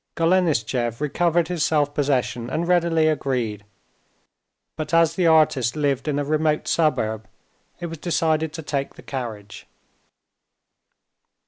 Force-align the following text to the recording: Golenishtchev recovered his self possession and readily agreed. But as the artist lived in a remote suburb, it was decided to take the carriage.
Golenishtchev 0.15 0.99
recovered 0.99 1.47
his 1.47 1.63
self 1.63 1.93
possession 1.93 2.49
and 2.49 2.67
readily 2.67 3.07
agreed. 3.07 3.63
But 4.75 4.95
as 4.95 5.13
the 5.13 5.27
artist 5.27 5.75
lived 5.75 6.07
in 6.07 6.17
a 6.17 6.23
remote 6.23 6.67
suburb, 6.67 7.27
it 7.79 7.85
was 7.85 7.99
decided 7.99 8.51
to 8.53 8.63
take 8.63 8.95
the 8.95 9.03
carriage. 9.03 9.67